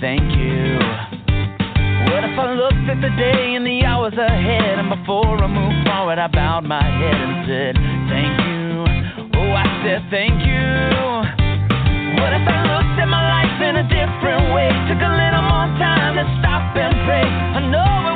[0.00, 0.78] thank you.
[2.12, 5.86] What if I looked at the day and the hours ahead, and before I moved
[5.88, 7.74] forward, I bowed my head and said,
[8.08, 8.66] Thank you.
[9.40, 10.64] Oh, I said, Thank you.
[12.20, 14.68] What if I looked at my life in a different way?
[14.88, 17.26] Took a little more time to stop and pray.
[17.26, 18.15] I know it.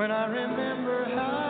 [0.00, 1.49] when I remember how.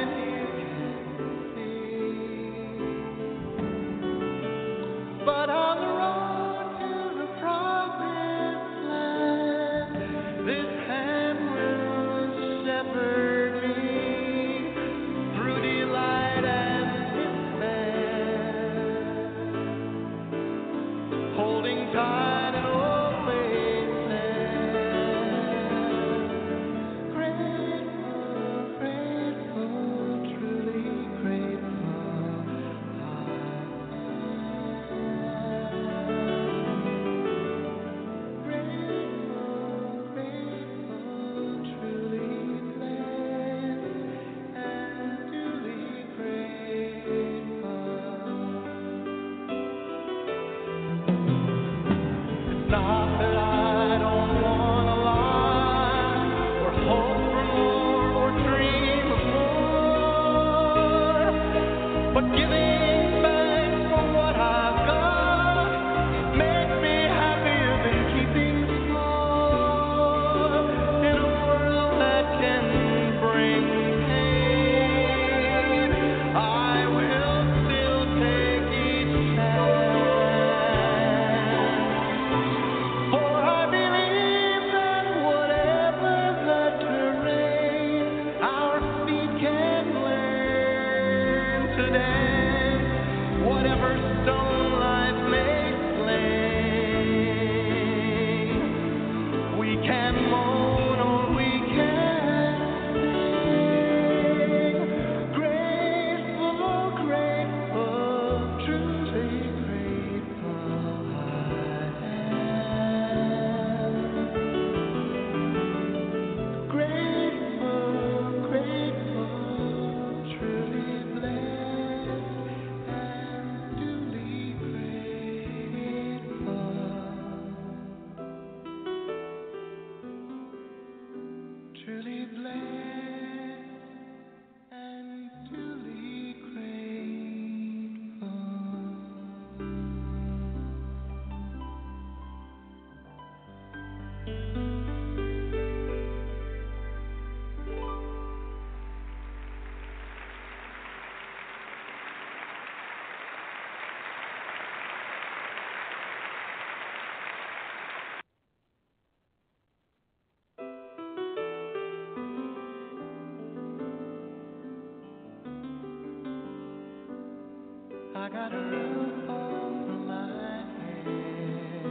[168.31, 170.63] got a roof over my
[171.03, 171.85] head.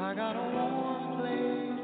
[0.00, 1.83] I got a warm place.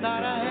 [0.00, 0.47] my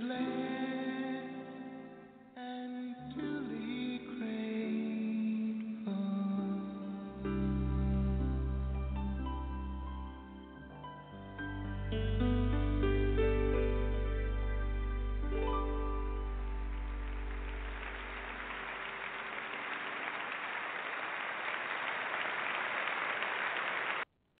[0.00, 0.51] land.